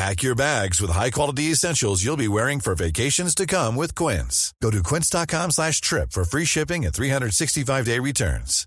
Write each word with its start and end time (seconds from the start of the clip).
Pack 0.00 0.22
your 0.22 0.34
bags 0.34 0.80
with 0.80 0.90
high-quality 0.90 1.52
essentials 1.52 2.02
you'll 2.02 2.16
be 2.16 2.26
wearing 2.26 2.58
for 2.58 2.74
vacations 2.74 3.34
to 3.34 3.44
come 3.44 3.76
with 3.76 3.94
Quince. 3.94 4.54
Go 4.62 4.70
to 4.70 4.82
quince.com 4.82 5.50
slash 5.50 5.82
trip 5.82 6.10
for 6.12 6.24
free 6.24 6.46
shipping 6.46 6.86
and 6.86 6.94
365-day 6.94 7.98
returns. 7.98 8.66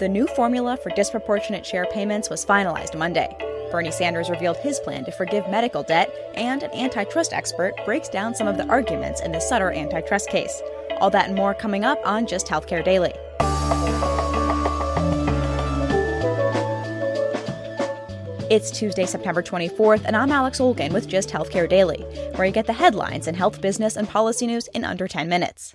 The 0.00 0.08
new 0.10 0.26
formula 0.26 0.76
for 0.76 0.90
disproportionate 0.90 1.64
share 1.64 1.86
payments 1.86 2.28
was 2.28 2.44
finalized 2.44 2.94
Monday. 2.94 3.34
Bernie 3.72 3.90
Sanders 3.90 4.28
revealed 4.28 4.58
his 4.58 4.78
plan 4.80 5.06
to 5.06 5.12
forgive 5.12 5.48
medical 5.48 5.82
debt, 5.82 6.14
and 6.34 6.62
an 6.62 6.72
antitrust 6.72 7.32
expert 7.32 7.72
breaks 7.86 8.10
down 8.10 8.34
some 8.34 8.48
of 8.48 8.58
the 8.58 8.68
arguments 8.68 9.22
in 9.22 9.32
the 9.32 9.40
Sutter 9.40 9.72
antitrust 9.72 10.28
case. 10.28 10.60
All 11.00 11.08
that 11.08 11.28
and 11.28 11.36
more 11.36 11.54
coming 11.54 11.84
up 11.84 11.98
on 12.04 12.26
Just 12.26 12.48
Healthcare 12.48 12.84
Daily. 12.84 13.14
It's 18.54 18.70
Tuesday, 18.70 19.04
September 19.04 19.42
24th, 19.42 20.02
and 20.04 20.14
I'm 20.14 20.30
Alex 20.30 20.60
Olgin 20.60 20.92
with 20.92 21.08
Just 21.08 21.28
Healthcare 21.28 21.68
Daily, 21.68 22.02
where 22.36 22.46
you 22.46 22.52
get 22.52 22.66
the 22.66 22.72
headlines 22.72 23.26
and 23.26 23.36
health 23.36 23.60
business 23.60 23.96
and 23.96 24.08
policy 24.08 24.46
news 24.46 24.68
in 24.68 24.84
under 24.84 25.08
10 25.08 25.28
minutes. 25.28 25.74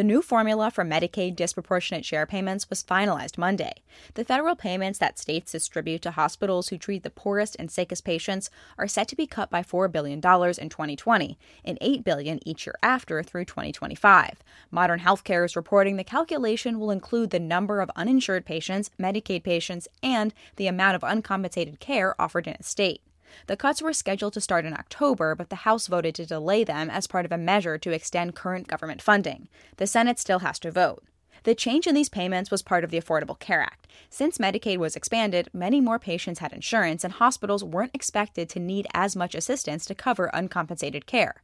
The 0.00 0.04
new 0.04 0.22
formula 0.22 0.70
for 0.70 0.82
Medicaid 0.82 1.36
disproportionate 1.36 2.06
share 2.06 2.24
payments 2.24 2.70
was 2.70 2.82
finalized 2.82 3.36
Monday. 3.36 3.82
The 4.14 4.24
federal 4.24 4.56
payments 4.56 4.98
that 4.98 5.18
states 5.18 5.52
distribute 5.52 6.00
to 6.00 6.12
hospitals 6.12 6.68
who 6.68 6.78
treat 6.78 7.02
the 7.02 7.10
poorest 7.10 7.54
and 7.58 7.70
sickest 7.70 8.02
patients 8.02 8.48
are 8.78 8.88
set 8.88 9.08
to 9.08 9.14
be 9.14 9.26
cut 9.26 9.50
by 9.50 9.62
$4 9.62 9.92
billion 9.92 10.16
in 10.16 10.20
2020 10.22 11.38
and 11.66 11.76
8 11.82 12.02
billion 12.02 12.48
each 12.48 12.66
year 12.66 12.76
after 12.82 13.22
through 13.22 13.44
2025. 13.44 14.42
Modern 14.70 15.00
Healthcare 15.00 15.44
is 15.44 15.54
reporting 15.54 15.98
the 15.98 16.02
calculation 16.02 16.80
will 16.80 16.90
include 16.90 17.28
the 17.28 17.38
number 17.38 17.82
of 17.82 17.90
uninsured 17.94 18.46
patients, 18.46 18.90
Medicaid 18.98 19.44
patients, 19.44 19.86
and 20.02 20.32
the 20.56 20.66
amount 20.66 20.96
of 20.96 21.04
uncompensated 21.04 21.78
care 21.78 22.18
offered 22.18 22.46
in 22.46 22.56
a 22.58 22.62
state. 22.62 23.02
The 23.46 23.56
cuts 23.56 23.82
were 23.82 23.92
scheduled 23.92 24.32
to 24.34 24.40
start 24.40 24.64
in 24.64 24.74
October, 24.74 25.34
but 25.34 25.50
the 25.50 25.56
House 25.56 25.86
voted 25.86 26.14
to 26.16 26.26
delay 26.26 26.64
them 26.64 26.90
as 26.90 27.06
part 27.06 27.24
of 27.24 27.32
a 27.32 27.38
measure 27.38 27.78
to 27.78 27.92
extend 27.92 28.34
current 28.34 28.68
government 28.68 29.02
funding. 29.02 29.48
The 29.76 29.86
Senate 29.86 30.18
still 30.18 30.40
has 30.40 30.58
to 30.60 30.70
vote. 30.70 31.04
The 31.44 31.54
change 31.54 31.86
in 31.86 31.94
these 31.94 32.10
payments 32.10 32.50
was 32.50 32.62
part 32.62 32.84
of 32.84 32.90
the 32.90 33.00
Affordable 33.00 33.38
Care 33.38 33.62
Act. 33.62 33.86
Since 34.10 34.38
Medicaid 34.38 34.76
was 34.76 34.94
expanded, 34.94 35.48
many 35.52 35.80
more 35.80 35.98
patients 35.98 36.40
had 36.40 36.52
insurance, 36.52 37.02
and 37.02 37.14
hospitals 37.14 37.64
weren't 37.64 37.94
expected 37.94 38.48
to 38.50 38.60
need 38.60 38.86
as 38.92 39.16
much 39.16 39.34
assistance 39.34 39.86
to 39.86 39.94
cover 39.94 40.30
uncompensated 40.34 41.06
care. 41.06 41.42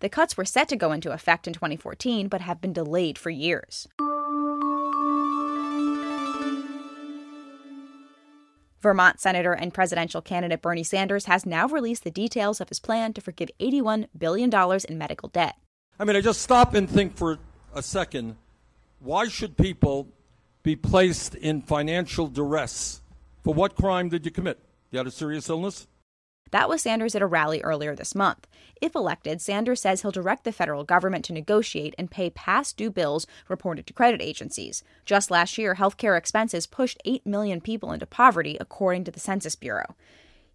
The 0.00 0.08
cuts 0.08 0.36
were 0.36 0.44
set 0.44 0.68
to 0.70 0.76
go 0.76 0.92
into 0.92 1.12
effect 1.12 1.46
in 1.46 1.52
2014, 1.52 2.28
but 2.28 2.40
have 2.40 2.60
been 2.60 2.72
delayed 2.72 3.18
for 3.18 3.30
years. 3.30 3.86
Vermont 8.86 9.18
Senator 9.18 9.52
and 9.52 9.74
presidential 9.74 10.22
candidate 10.22 10.62
Bernie 10.62 10.84
Sanders 10.84 11.24
has 11.24 11.44
now 11.44 11.66
released 11.66 12.04
the 12.04 12.10
details 12.12 12.60
of 12.60 12.68
his 12.68 12.78
plan 12.78 13.12
to 13.14 13.20
forgive 13.20 13.50
$81 13.58 14.06
billion 14.16 14.48
in 14.88 14.96
medical 14.96 15.28
debt. 15.28 15.56
I 15.98 16.04
mean, 16.04 16.14
I 16.14 16.20
just 16.20 16.40
stop 16.40 16.72
and 16.74 16.88
think 16.88 17.16
for 17.16 17.36
a 17.74 17.82
second 17.82 18.36
why 19.00 19.26
should 19.26 19.56
people 19.56 20.06
be 20.62 20.76
placed 20.76 21.34
in 21.34 21.62
financial 21.62 22.28
duress? 22.28 23.02
For 23.42 23.52
what 23.52 23.74
crime 23.74 24.08
did 24.08 24.24
you 24.24 24.30
commit? 24.30 24.60
You 24.92 24.98
had 24.98 25.08
a 25.08 25.10
serious 25.10 25.50
illness? 25.50 25.88
That 26.52 26.68
was 26.68 26.82
Sanders 26.82 27.14
at 27.14 27.22
a 27.22 27.26
rally 27.26 27.60
earlier 27.60 27.96
this 27.96 28.14
month. 28.14 28.46
If 28.80 28.94
elected, 28.94 29.40
Sanders 29.40 29.80
says 29.80 30.02
he'll 30.02 30.12
direct 30.12 30.44
the 30.44 30.52
federal 30.52 30.84
government 30.84 31.24
to 31.26 31.32
negotiate 31.32 31.94
and 31.98 32.10
pay 32.10 32.30
past 32.30 32.76
due 32.76 32.90
bills 32.90 33.26
reported 33.48 33.86
to 33.86 33.92
credit 33.92 34.22
agencies. 34.22 34.84
Just 35.04 35.30
last 35.30 35.58
year, 35.58 35.74
healthcare 35.74 36.16
expenses 36.16 36.66
pushed 36.66 37.00
8 37.04 37.26
million 37.26 37.60
people 37.60 37.92
into 37.92 38.06
poverty, 38.06 38.56
according 38.60 39.04
to 39.04 39.10
the 39.10 39.20
Census 39.20 39.56
Bureau. 39.56 39.96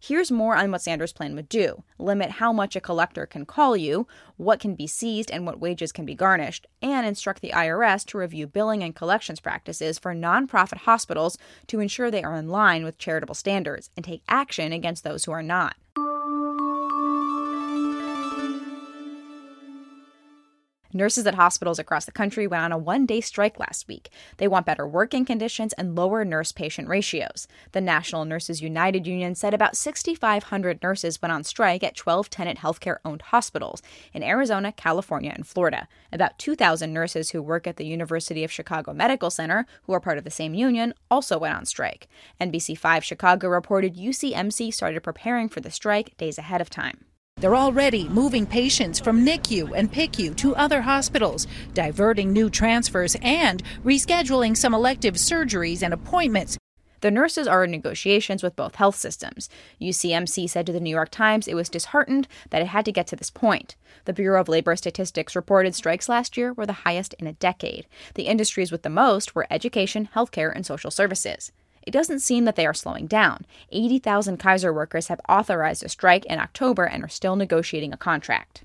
Here's 0.03 0.31
more 0.31 0.55
on 0.55 0.71
what 0.71 0.81
Sanders' 0.81 1.13
plan 1.13 1.35
would 1.35 1.47
do 1.47 1.83
limit 1.99 2.31
how 2.31 2.51
much 2.51 2.75
a 2.75 2.81
collector 2.81 3.27
can 3.27 3.45
call 3.45 3.77
you, 3.77 4.07
what 4.35 4.59
can 4.59 4.73
be 4.73 4.87
seized, 4.87 5.29
and 5.29 5.45
what 5.45 5.59
wages 5.59 5.91
can 5.91 6.05
be 6.05 6.15
garnished, 6.15 6.65
and 6.81 7.05
instruct 7.05 7.41
the 7.41 7.51
IRS 7.51 8.03
to 8.07 8.17
review 8.17 8.47
billing 8.47 8.81
and 8.81 8.95
collections 8.95 9.39
practices 9.39 9.99
for 9.99 10.15
nonprofit 10.15 10.77
hospitals 10.77 11.37
to 11.67 11.79
ensure 11.79 12.09
they 12.09 12.23
are 12.23 12.35
in 12.35 12.49
line 12.49 12.83
with 12.83 12.97
charitable 12.97 13.35
standards 13.35 13.91
and 13.95 14.03
take 14.03 14.23
action 14.27 14.73
against 14.73 15.03
those 15.03 15.25
who 15.25 15.31
are 15.31 15.43
not. 15.43 15.75
Nurses 20.93 21.25
at 21.25 21.35
hospitals 21.35 21.79
across 21.79 22.03
the 22.03 22.11
country 22.11 22.47
went 22.47 22.63
on 22.63 22.71
a 22.73 22.77
one 22.77 23.05
day 23.05 23.21
strike 23.21 23.59
last 23.59 23.87
week. 23.87 24.09
They 24.37 24.47
want 24.47 24.65
better 24.65 24.85
working 24.85 25.23
conditions 25.23 25.71
and 25.73 25.95
lower 25.95 26.25
nurse 26.25 26.51
patient 26.51 26.89
ratios. 26.89 27.47
The 27.71 27.79
National 27.79 28.25
Nurses 28.25 28.61
United 28.61 29.07
Union 29.07 29.35
said 29.35 29.53
about 29.53 29.77
6,500 29.77 30.83
nurses 30.83 31.21
went 31.21 31.31
on 31.31 31.45
strike 31.45 31.81
at 31.83 31.95
12 31.95 32.29
Tenet 32.29 32.57
Healthcare 32.57 32.97
owned 33.05 33.21
hospitals 33.21 33.81
in 34.13 34.21
Arizona, 34.21 34.73
California, 34.73 35.31
and 35.33 35.47
Florida. 35.47 35.87
About 36.11 36.37
2,000 36.37 36.91
nurses 36.91 37.29
who 37.29 37.41
work 37.41 37.67
at 37.67 37.77
the 37.77 37.85
University 37.85 38.43
of 38.43 38.51
Chicago 38.51 38.93
Medical 38.93 39.29
Center, 39.29 39.65
who 39.83 39.93
are 39.93 40.01
part 40.01 40.17
of 40.17 40.25
the 40.25 40.29
same 40.29 40.53
union, 40.53 40.93
also 41.09 41.39
went 41.39 41.55
on 41.55 41.65
strike. 41.65 42.09
NBC5 42.41 43.01
Chicago 43.03 43.47
reported 43.47 43.95
UCMC 43.95 44.73
started 44.73 45.03
preparing 45.03 45.47
for 45.47 45.61
the 45.61 45.71
strike 45.71 46.17
days 46.17 46.37
ahead 46.37 46.59
of 46.59 46.69
time. 46.69 47.05
They're 47.41 47.55
already 47.55 48.07
moving 48.07 48.45
patients 48.45 48.99
from 48.99 49.25
NICU 49.25 49.71
and 49.75 49.91
PICU 49.91 50.35
to 50.37 50.55
other 50.55 50.81
hospitals, 50.81 51.47
diverting 51.73 52.31
new 52.31 52.51
transfers, 52.51 53.15
and 53.19 53.63
rescheduling 53.83 54.55
some 54.55 54.75
elective 54.75 55.15
surgeries 55.15 55.81
and 55.81 55.91
appointments. 55.91 56.59
The 56.99 57.09
nurses 57.09 57.47
are 57.47 57.63
in 57.63 57.71
negotiations 57.71 58.43
with 58.43 58.55
both 58.55 58.75
health 58.75 58.95
systems. 58.95 59.49
UCMC 59.81 60.47
said 60.47 60.67
to 60.67 60.71
the 60.71 60.79
New 60.79 60.91
York 60.91 61.09
Times 61.09 61.47
it 61.47 61.55
was 61.55 61.67
disheartened 61.67 62.27
that 62.51 62.61
it 62.61 62.67
had 62.67 62.85
to 62.85 62.91
get 62.91 63.07
to 63.07 63.15
this 63.15 63.31
point. 63.31 63.75
The 64.05 64.13
Bureau 64.13 64.39
of 64.39 64.47
Labor 64.47 64.75
Statistics 64.75 65.35
reported 65.35 65.73
strikes 65.73 66.07
last 66.07 66.37
year 66.37 66.53
were 66.53 66.67
the 66.67 66.85
highest 66.85 67.15
in 67.15 67.25
a 67.25 67.33
decade. 67.33 67.87
The 68.13 68.27
industries 68.27 68.71
with 68.71 68.83
the 68.83 68.89
most 68.91 69.33
were 69.33 69.47
education, 69.49 70.09
healthcare, 70.13 70.53
and 70.53 70.63
social 70.63 70.91
services. 70.91 71.51
It 71.83 71.91
doesn't 71.91 72.19
seem 72.19 72.45
that 72.45 72.55
they 72.55 72.65
are 72.65 72.73
slowing 72.73 73.07
down. 73.07 73.45
80,000 73.71 74.37
Kaiser 74.37 74.73
workers 74.73 75.07
have 75.07 75.21
authorized 75.27 75.83
a 75.83 75.89
strike 75.89 76.25
in 76.25 76.39
October 76.39 76.85
and 76.85 77.03
are 77.03 77.09
still 77.09 77.35
negotiating 77.35 77.93
a 77.93 77.97
contract. 77.97 78.63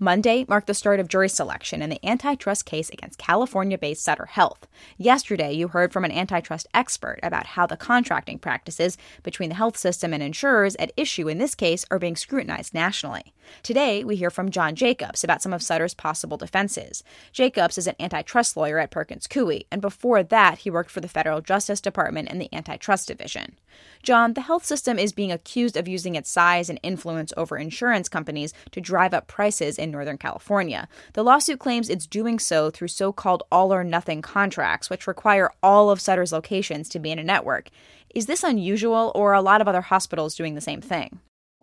Monday 0.00 0.44
marked 0.48 0.68
the 0.68 0.74
start 0.74 1.00
of 1.00 1.08
jury 1.08 1.28
selection 1.28 1.82
in 1.82 1.90
the 1.90 2.06
antitrust 2.06 2.64
case 2.64 2.88
against 2.90 3.18
California 3.18 3.76
based 3.76 4.04
Sutter 4.04 4.26
Health. 4.26 4.68
Yesterday, 4.96 5.52
you 5.52 5.68
heard 5.68 5.92
from 5.92 6.04
an 6.04 6.12
antitrust 6.12 6.68
expert 6.72 7.18
about 7.20 7.46
how 7.46 7.66
the 7.66 7.76
contracting 7.76 8.38
practices 8.38 8.96
between 9.24 9.48
the 9.48 9.56
health 9.56 9.76
system 9.76 10.14
and 10.14 10.22
insurers 10.22 10.76
at 10.76 10.92
issue 10.96 11.28
in 11.28 11.38
this 11.38 11.56
case 11.56 11.84
are 11.90 11.98
being 11.98 12.14
scrutinized 12.14 12.74
nationally. 12.74 13.32
Today, 13.62 14.04
we 14.04 14.16
hear 14.16 14.30
from 14.30 14.50
John 14.50 14.74
Jacobs 14.74 15.24
about 15.24 15.42
some 15.42 15.52
of 15.52 15.62
Sutter's 15.62 15.94
possible 15.94 16.36
defenses. 16.36 17.02
Jacobs 17.32 17.78
is 17.78 17.86
an 17.86 17.96
antitrust 17.98 18.56
lawyer 18.56 18.78
at 18.78 18.90
Perkins 18.90 19.26
Coie, 19.26 19.64
and 19.70 19.80
before 19.80 20.22
that, 20.22 20.58
he 20.58 20.70
worked 20.70 20.90
for 20.90 21.00
the 21.00 21.08
Federal 21.08 21.40
Justice 21.40 21.80
Department 21.80 22.30
in 22.30 22.38
the 22.38 22.54
Antitrust 22.54 23.08
Division. 23.08 23.56
John, 24.02 24.34
the 24.34 24.42
health 24.42 24.64
system 24.64 24.98
is 24.98 25.12
being 25.12 25.32
accused 25.32 25.76
of 25.76 25.88
using 25.88 26.14
its 26.14 26.30
size 26.30 26.68
and 26.68 26.78
influence 26.82 27.32
over 27.36 27.56
insurance 27.56 28.08
companies 28.08 28.52
to 28.72 28.80
drive 28.80 29.14
up 29.14 29.26
prices 29.26 29.78
in 29.78 29.87
Northern 29.90 30.18
California. 30.18 30.88
The 31.14 31.24
lawsuit 31.24 31.58
claims 31.58 31.88
it's 31.88 32.06
doing 32.06 32.38
so 32.38 32.70
through 32.70 32.88
so 32.88 33.12
called 33.12 33.42
all 33.50 33.72
or 33.72 33.84
nothing 33.84 34.22
contracts, 34.22 34.90
which 34.90 35.06
require 35.06 35.50
all 35.62 35.90
of 35.90 36.00
Sutter's 36.00 36.32
locations 36.32 36.88
to 36.90 36.98
be 36.98 37.10
in 37.10 37.18
a 37.18 37.24
network. 37.24 37.70
Is 38.14 38.26
this 38.26 38.42
unusual, 38.42 39.12
or 39.14 39.32
are 39.32 39.34
a 39.34 39.42
lot 39.42 39.60
of 39.60 39.68
other 39.68 39.80
hospitals 39.80 40.34
doing 40.34 40.54
the 40.54 40.60
same 40.60 40.80
thing? 40.80 41.20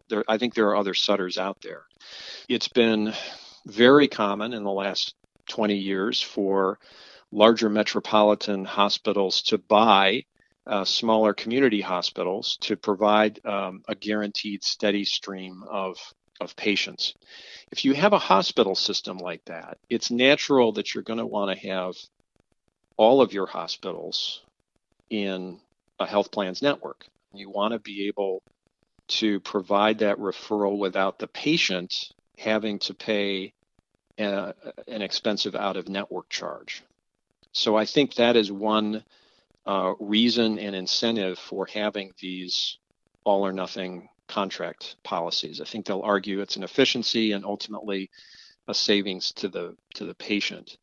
There, 0.09 0.23
I 0.27 0.37
think 0.37 0.53
there 0.53 0.67
are 0.67 0.75
other 0.75 0.93
Sutters 0.93 1.37
out 1.37 1.61
there. 1.61 1.83
It's 2.47 2.67
been 2.67 3.13
very 3.65 4.07
common 4.07 4.53
in 4.53 4.63
the 4.63 4.71
last 4.71 5.15
20 5.49 5.75
years 5.75 6.21
for 6.21 6.79
larger 7.31 7.69
metropolitan 7.69 8.65
hospitals 8.65 9.41
to 9.43 9.57
buy 9.57 10.23
uh, 10.67 10.85
smaller 10.85 11.33
community 11.33 11.81
hospitals 11.81 12.57
to 12.61 12.75
provide 12.75 13.43
um, 13.45 13.83
a 13.87 13.95
guaranteed 13.95 14.63
steady 14.63 15.03
stream 15.03 15.63
of, 15.69 15.97
of 16.39 16.55
patients. 16.55 17.13
If 17.71 17.85
you 17.85 17.93
have 17.93 18.13
a 18.13 18.19
hospital 18.19 18.75
system 18.75 19.17
like 19.17 19.43
that, 19.45 19.77
it's 19.89 20.11
natural 20.11 20.73
that 20.73 20.93
you're 20.93 21.03
going 21.03 21.19
to 21.19 21.25
want 21.25 21.57
to 21.57 21.67
have 21.67 21.95
all 22.97 23.21
of 23.21 23.33
your 23.33 23.47
hospitals 23.47 24.41
in 25.09 25.59
a 25.99 26.05
health 26.05 26.31
plans 26.31 26.61
network. 26.61 27.05
You 27.33 27.49
want 27.49 27.73
to 27.73 27.79
be 27.79 28.07
able 28.07 28.41
to 29.07 29.39
provide 29.41 29.99
that 29.99 30.17
referral 30.17 30.77
without 30.77 31.19
the 31.19 31.27
patient 31.27 31.93
having 32.37 32.79
to 32.79 32.93
pay 32.93 33.53
a, 34.17 34.23
uh, 34.23 34.53
an 34.87 35.01
expensive 35.01 35.55
out 35.55 35.77
of 35.77 35.89
network 35.89 36.29
charge. 36.29 36.83
So 37.51 37.75
I 37.75 37.85
think 37.85 38.15
that 38.15 38.35
is 38.35 38.51
one 38.51 39.03
uh, 39.65 39.93
reason 39.99 40.59
and 40.59 40.75
incentive 40.75 41.39
for 41.39 41.65
having 41.65 42.11
these 42.19 42.77
all 43.25 43.45
or 43.45 43.51
nothing 43.51 44.07
contract 44.27 44.95
policies. 45.03 45.59
I 45.59 45.65
think 45.65 45.85
they'll 45.85 46.01
argue 46.01 46.39
it's 46.39 46.55
an 46.55 46.63
efficiency 46.63 47.33
and 47.33 47.45
ultimately 47.45 48.09
a 48.67 48.73
savings 48.73 49.31
to 49.33 49.49
the 49.49 49.75
to 49.95 50.05
the 50.05 50.15
patient. 50.15 50.77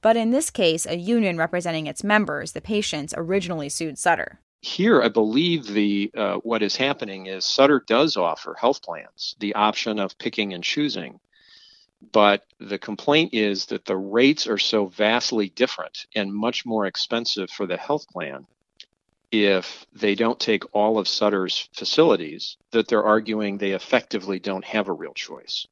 But 0.00 0.16
in 0.16 0.30
this 0.30 0.50
case, 0.50 0.84
a 0.86 0.96
union 0.96 1.38
representing 1.38 1.86
its 1.86 2.04
members, 2.04 2.52
the 2.52 2.60
patients, 2.60 3.14
originally 3.16 3.70
sued 3.70 3.98
Sutter. 3.98 4.40
Here, 4.60 5.02
I 5.02 5.08
believe 5.08 5.66
the 5.66 6.10
uh, 6.16 6.36
what 6.36 6.62
is 6.62 6.76
happening 6.76 7.26
is 7.26 7.44
Sutter 7.44 7.82
does 7.86 8.16
offer 8.16 8.54
health 8.58 8.82
plans 8.82 9.34
the 9.38 9.54
option 9.54 9.98
of 9.98 10.18
picking 10.18 10.52
and 10.52 10.62
choosing, 10.62 11.20
but 12.12 12.44
the 12.60 12.78
complaint 12.78 13.34
is 13.34 13.66
that 13.66 13.84
the 13.84 13.96
rates 13.96 14.46
are 14.46 14.58
so 14.58 14.86
vastly 14.86 15.48
different 15.50 16.06
and 16.14 16.32
much 16.32 16.64
more 16.64 16.86
expensive 16.86 17.50
for 17.50 17.66
the 17.66 17.76
health 17.76 18.06
plan 18.08 18.46
if 19.34 19.84
they 19.92 20.14
don't 20.14 20.38
take 20.38 20.62
all 20.72 20.98
of 20.98 21.08
Sutter's 21.08 21.68
facilities 21.72 22.56
that 22.70 22.88
they're 22.88 23.02
arguing 23.02 23.58
they 23.58 23.72
effectively 23.72 24.38
don't 24.38 24.64
have 24.64 24.88
a 24.88 24.92
real 24.92 25.14
choice. 25.14 25.66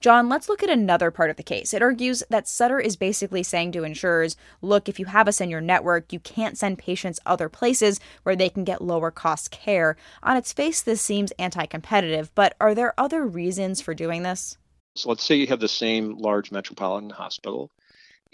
John, 0.00 0.28
let's 0.28 0.50
look 0.50 0.62
at 0.62 0.68
another 0.68 1.10
part 1.10 1.30
of 1.30 1.36
the 1.36 1.42
case. 1.42 1.72
It 1.72 1.80
argues 1.80 2.22
that 2.28 2.46
Sutter 2.46 2.78
is 2.78 2.94
basically 2.94 3.42
saying 3.42 3.72
to 3.72 3.84
insurers, 3.84 4.36
look, 4.60 4.86
if 4.86 4.98
you 4.98 5.06
have 5.06 5.28
us 5.28 5.40
in 5.40 5.48
your 5.48 5.62
network, 5.62 6.12
you 6.12 6.20
can't 6.20 6.58
send 6.58 6.78
patients 6.78 7.20
other 7.24 7.48
places 7.48 8.00
where 8.22 8.36
they 8.36 8.50
can 8.50 8.64
get 8.64 8.82
lower 8.82 9.10
cost 9.10 9.50
care. 9.50 9.96
On 10.22 10.36
its 10.36 10.52
face, 10.52 10.82
this 10.82 11.00
seems 11.00 11.30
anti 11.38 11.64
competitive, 11.64 12.30
but 12.34 12.54
are 12.60 12.74
there 12.74 12.92
other 13.00 13.24
reasons 13.24 13.80
for 13.80 13.94
doing 13.94 14.24
this? 14.24 14.58
So 14.94 15.08
let's 15.08 15.24
say 15.24 15.36
you 15.36 15.46
have 15.46 15.60
the 15.60 15.68
same 15.68 16.18
large 16.18 16.52
metropolitan 16.52 17.08
hospital 17.08 17.70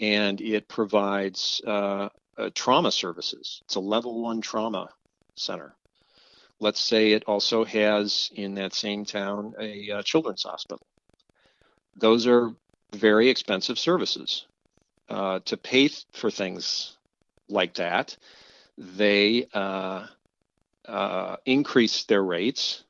and 0.01 0.41
it 0.41 0.67
provides 0.67 1.61
uh, 1.65 2.09
uh, 2.37 2.49
trauma 2.53 2.91
services. 2.91 3.61
It's 3.65 3.75
a 3.75 3.79
level 3.79 4.21
one 4.21 4.41
trauma 4.41 4.89
center. 5.35 5.75
Let's 6.59 6.79
say 6.81 7.11
it 7.13 7.23
also 7.25 7.65
has 7.65 8.29
in 8.35 8.55
that 8.55 8.73
same 8.73 9.05
town 9.05 9.55
a 9.59 9.91
uh, 9.91 10.03
children's 10.03 10.43
hospital 10.43 10.85
those 11.95 12.27
are 12.27 12.51
very 12.93 13.29
expensive 13.29 13.79
services. 13.79 14.45
Uh, 15.09 15.39
to 15.45 15.57
pay 15.57 15.87
th- 15.87 16.05
for 16.13 16.31
things 16.31 16.97
like 17.49 17.75
that, 17.75 18.17
they 18.77 19.47
uh, 19.53 20.07
uh, 20.87 21.35
increase 21.45 22.05
their 22.05 22.23
rates 22.23 22.83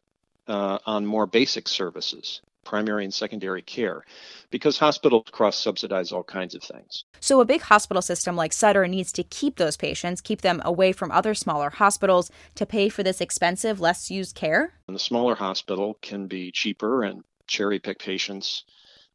uh, 0.48 0.78
on 0.86 1.06
more 1.06 1.26
basic 1.26 1.68
services, 1.68 2.42
primary 2.64 3.04
and 3.04 3.14
secondary 3.14 3.62
care, 3.62 4.04
because 4.50 4.78
hospitals 4.78 5.26
cross 5.32 5.58
subsidize 5.58 6.12
all 6.12 6.24
kinds 6.24 6.56
of 6.56 6.64
things. 6.64 7.04
So, 7.20 7.42
a 7.42 7.46
big 7.46 7.62
hospital 7.62 8.02
system 8.02 8.36
like 8.36 8.54
Sutter 8.54 8.88
needs 8.88 9.12
to 9.14 9.24
keep 9.24 9.58
those 9.58 9.78
patients, 9.78 10.22
keep 10.22 10.42
them 10.42 10.62
away 10.64 10.92
from 10.92 11.12
other 11.12 11.34
smaller 11.34 11.70
hospitals 11.70 12.32
to 12.56 12.66
pay 12.66 12.90
for 12.90 13.04
this 13.04 13.22
expensive, 13.22 13.80
less 13.80 14.12
used 14.12 14.36
care? 14.36 14.74
And 14.88 14.96
the 14.96 15.00
smaller 15.00 15.36
hospital 15.36 15.98
can 16.02 16.28
be 16.28 16.52
cheaper 16.52 17.04
and 17.04 17.24
cherry 17.48 17.80
pick 17.80 18.00
patients 18.00 18.64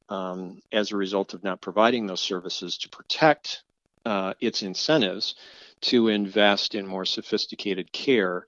um, 0.09 0.61
as 0.73 0.93
a 0.93 0.97
result 0.97 1.35
of 1.35 1.43
not 1.43 1.61
providing 1.61 2.07
those 2.07 2.21
services 2.21 2.79
to 2.79 2.89
protect 2.89 3.63
uh, 4.05 4.35
its 4.41 4.63
incentives 4.63 5.35
to 5.81 6.09
invest 6.09 6.75
in 6.75 6.87
more 6.87 7.05
sophisticated 7.05 7.93
care, 7.93 8.47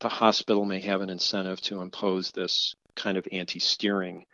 the 0.00 0.08
hospital 0.08 0.64
may 0.64 0.80
have 0.80 1.00
an 1.00 1.10
incentive 1.10 1.60
to 1.60 1.80
impose 1.80 2.30
this 2.30 2.74
kind 2.94 3.18
of 3.18 3.26
anti-steering 3.32 4.24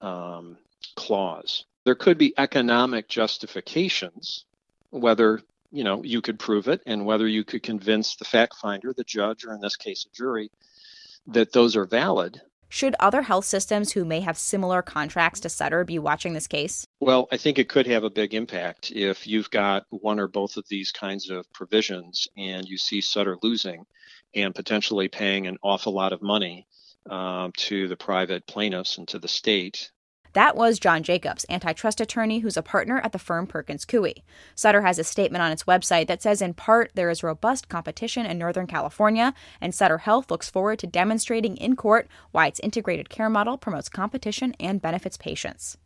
um, 0.00 0.58
clause. 0.96 1.64
There 1.84 1.94
could 1.94 2.18
be 2.18 2.34
economic 2.38 3.08
justifications, 3.08 4.44
whether 4.90 5.40
you 5.70 5.84
know 5.84 6.02
you 6.02 6.20
could 6.20 6.38
prove 6.38 6.68
it, 6.68 6.82
and 6.86 7.04
whether 7.04 7.26
you 7.26 7.44
could 7.44 7.62
convince 7.62 8.16
the 8.16 8.24
fact 8.24 8.56
finder, 8.56 8.92
the 8.92 9.04
judge, 9.04 9.44
or 9.44 9.54
in 9.54 9.60
this 9.60 9.76
case 9.76 10.06
a 10.06 10.16
jury, 10.16 10.50
that 11.26 11.52
those 11.52 11.76
are 11.76 11.86
valid. 11.86 12.40
Should 12.74 12.96
other 12.98 13.22
health 13.22 13.44
systems 13.44 13.92
who 13.92 14.04
may 14.04 14.18
have 14.20 14.36
similar 14.36 14.82
contracts 14.82 15.38
to 15.40 15.48
Sutter 15.48 15.84
be 15.84 16.00
watching 16.00 16.32
this 16.32 16.48
case? 16.48 16.84
Well, 16.98 17.28
I 17.30 17.36
think 17.36 17.60
it 17.60 17.68
could 17.68 17.86
have 17.86 18.02
a 18.02 18.10
big 18.10 18.34
impact 18.34 18.90
if 18.90 19.28
you've 19.28 19.48
got 19.50 19.86
one 19.90 20.18
or 20.18 20.26
both 20.26 20.56
of 20.56 20.66
these 20.68 20.90
kinds 20.90 21.30
of 21.30 21.50
provisions 21.52 22.26
and 22.36 22.66
you 22.66 22.76
see 22.76 23.00
Sutter 23.00 23.38
losing 23.44 23.86
and 24.34 24.52
potentially 24.52 25.06
paying 25.06 25.46
an 25.46 25.58
awful 25.62 25.92
lot 25.92 26.12
of 26.12 26.20
money 26.20 26.66
um, 27.10 27.52
to 27.56 27.88
the 27.88 27.96
private 27.96 28.46
plaintiffs 28.46 28.98
and 28.98 29.08
to 29.08 29.18
the 29.18 29.28
state 29.28 29.90
that 30.34 30.56
was 30.56 30.80
John 30.80 31.04
Jacobs, 31.04 31.46
antitrust 31.48 32.00
attorney 32.00 32.40
who's 32.40 32.56
a 32.56 32.62
partner 32.62 33.00
at 33.00 33.12
the 33.12 33.20
firm 33.20 33.46
Perkins 33.46 33.84
Coie. 33.84 34.22
Sutter 34.56 34.82
has 34.82 34.98
a 34.98 35.04
statement 35.04 35.42
on 35.42 35.52
its 35.52 35.62
website 35.62 36.08
that 36.08 36.22
says, 36.22 36.42
in 36.42 36.54
part, 36.54 36.90
there 36.94 37.08
is 37.08 37.22
robust 37.22 37.68
competition 37.68 38.26
in 38.26 38.36
Northern 38.36 38.66
California, 38.66 39.32
and 39.60 39.72
Sutter 39.72 39.98
Health 39.98 40.32
looks 40.32 40.50
forward 40.50 40.80
to 40.80 40.88
demonstrating 40.88 41.56
in 41.56 41.76
court 41.76 42.08
why 42.32 42.48
its 42.48 42.58
integrated 42.60 43.08
care 43.08 43.30
model 43.30 43.56
promotes 43.56 43.88
competition 43.88 44.56
and 44.58 44.82
benefits 44.82 45.16
patients. 45.16 45.78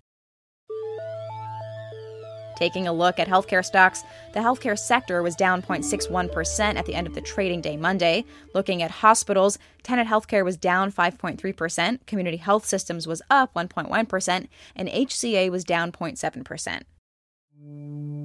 Taking 2.59 2.89
a 2.89 2.93
look 2.93 3.21
at 3.21 3.29
healthcare 3.29 3.65
stocks, 3.65 4.03
the 4.33 4.41
healthcare 4.41 4.77
sector 4.77 5.23
was 5.23 5.37
down 5.37 5.63
0.61% 5.63 6.75
at 6.75 6.87
the 6.87 6.95
end 6.97 7.07
of 7.07 7.15
the 7.15 7.21
trading 7.21 7.61
day 7.61 7.77
Monday. 7.77 8.25
Looking 8.53 8.83
at 8.83 8.91
hospitals, 8.91 9.61
Tenet 9.85 10.09
Healthcare 10.09 10.45
was 10.45 10.57
down 10.57 10.91
5.3%, 10.91 12.05
Community 12.07 12.37
Health 12.37 12.67
Systems 12.67 13.07
was 13.07 13.23
up 13.31 13.55
1.1%, 13.55 14.49
and 14.75 14.89
HCA 14.89 15.51
was 15.51 15.63
down 15.63 15.93
0.7%. 15.93 18.18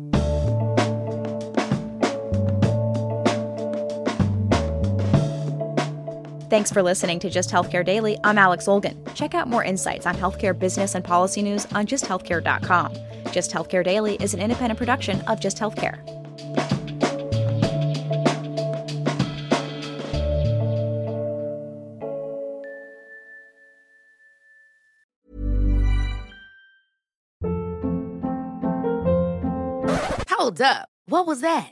Thanks 6.54 6.72
for 6.72 6.84
listening 6.84 7.18
to 7.22 7.32
Just 7.32 7.50
Healthcare 7.50 7.84
Daily. 7.84 8.16
I'm 8.24 8.38
Alex 8.38 8.68
Olgin. 8.68 8.96
Check 9.16 9.34
out 9.34 9.48
more 9.48 9.64
insights 9.64 10.06
on 10.06 10.16
healthcare 10.16 10.54
business 10.58 10.94
and 10.94 11.04
policy 11.04 11.42
news 11.42 11.66
on 11.72 11.88
justhealthcare.com. 11.88 12.94
Just 13.32 13.50
Healthcare 13.50 13.84
Daily 13.84 14.18
is 14.22 14.36
an 14.36 14.40
independent 14.40 14.78
production 14.78 15.22
of 15.22 15.40
Just 15.40 15.58
Healthcare. 15.58 15.98
Hold 30.30 30.62
up. 30.62 30.90
What 31.08 31.26
was 31.26 31.42
that? 31.42 31.72